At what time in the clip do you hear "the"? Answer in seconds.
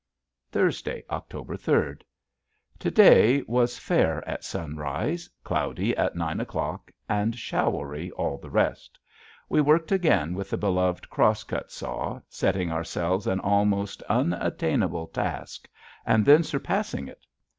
8.39-8.49, 10.49-10.57